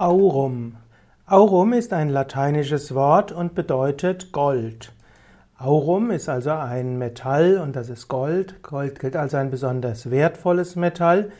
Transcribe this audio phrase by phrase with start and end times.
[0.00, 0.78] Aurum.
[1.26, 4.94] Aurum ist ein lateinisches Wort und bedeutet Gold.
[5.58, 8.62] Aurum ist also ein Metall und das ist Gold.
[8.62, 11.30] Gold gilt als ein besonders wertvolles Metall.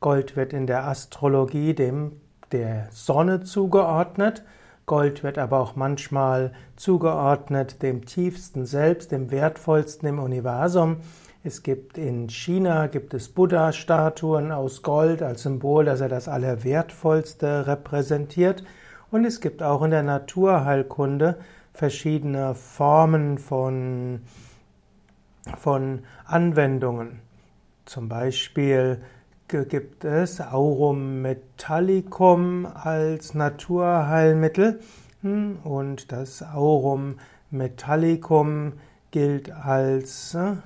[0.00, 2.12] Gold wird in der Astrologie dem
[2.52, 4.44] der Sonne zugeordnet.
[4.86, 11.02] Gold wird aber auch manchmal zugeordnet dem tiefsten Selbst, dem wertvollsten im Universum.
[11.46, 17.68] Es gibt in China gibt es Buddha-Statuen aus Gold als Symbol, dass er das Allerwertvollste
[17.68, 18.64] repräsentiert.
[19.12, 21.38] Und es gibt auch in der Naturheilkunde
[21.72, 24.22] verschiedene Formen von,
[25.56, 27.20] von Anwendungen.
[27.84, 29.00] Zum Beispiel
[29.46, 34.80] gibt es Aurum metallicum als Naturheilmittel
[35.22, 37.20] hm, und das Aurum
[37.52, 38.72] metallicum
[39.12, 40.56] gilt als äh,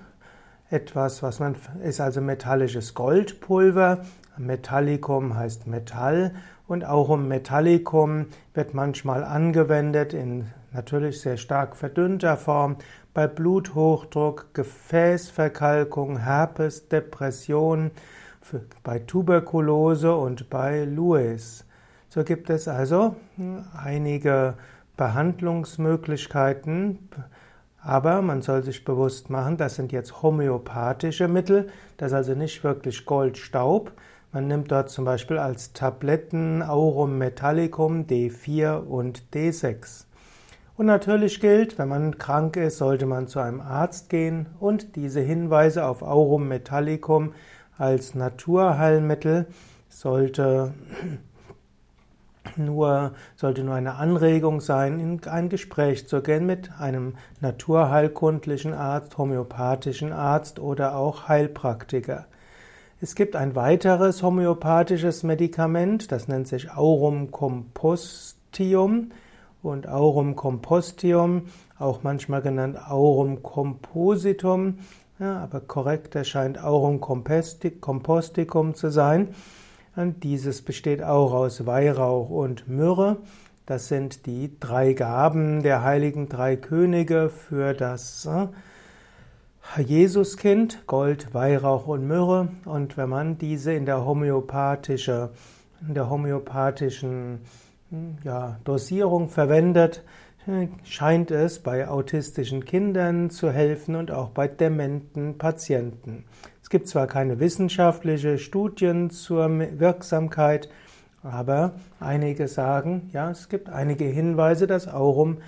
[0.70, 4.04] etwas, was man ist also metallisches Goldpulver.
[4.38, 6.34] Metallicum heißt Metall
[6.66, 12.76] und Aurum metallicum wird manchmal angewendet in natürlich sehr stark verdünnter Form
[13.12, 17.90] bei Bluthochdruck, Gefäßverkalkung, Herpes, Depression,
[18.84, 21.66] bei Tuberkulose und bei Louis.
[22.08, 23.16] So gibt es also
[23.76, 24.54] einige
[24.96, 27.10] Behandlungsmöglichkeiten
[27.82, 32.62] aber man soll sich bewusst machen, das sind jetzt homöopathische Mittel, das ist also nicht
[32.62, 33.92] wirklich Goldstaub.
[34.32, 40.04] Man nimmt dort zum Beispiel als Tabletten Aurum Metallicum D4 und D6.
[40.76, 45.20] Und natürlich gilt, wenn man krank ist, sollte man zu einem Arzt gehen und diese
[45.20, 47.34] Hinweise auf Aurum Metallicum
[47.76, 49.46] als Naturheilmittel
[49.88, 50.72] sollte
[52.56, 59.18] nur, sollte nur eine Anregung sein, in ein Gespräch zu gehen mit einem naturheilkundlichen Arzt,
[59.18, 62.26] homöopathischen Arzt oder auch Heilpraktiker.
[63.00, 69.12] Es gibt ein weiteres homöopathisches Medikament, das nennt sich Aurum compostium
[69.62, 71.46] und Aurum compostium,
[71.78, 74.80] auch manchmal genannt Aurum compositum,
[75.18, 79.34] ja, aber korrekt erscheint Aurum composticum zu sein.
[79.96, 83.18] Und dieses besteht auch aus Weihrauch und Myrrhe.
[83.66, 91.86] Das sind die drei Gaben der heiligen drei Könige für das äh, Jesuskind, Gold, Weihrauch
[91.86, 92.48] und Myrrhe.
[92.64, 95.30] Und wenn man diese in der, homöopathische,
[95.86, 97.40] in der homöopathischen
[97.90, 100.02] hm, ja, Dosierung verwendet,
[100.84, 106.24] scheint es bei autistischen Kindern zu helfen und auch bei dementen Patienten.
[106.70, 109.48] Es gibt zwar keine wissenschaftlichen Studien zur
[109.80, 110.68] Wirksamkeit,
[111.20, 115.38] aber einige sagen, ja, es gibt einige Hinweise, dass Aurum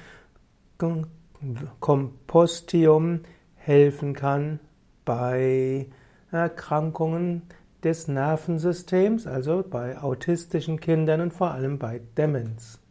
[1.78, 3.20] Compostium
[3.54, 4.58] helfen kann
[5.04, 5.86] bei
[6.32, 7.42] Erkrankungen
[7.84, 12.81] des Nervensystems, also bei autistischen Kindern und vor allem bei Demenz.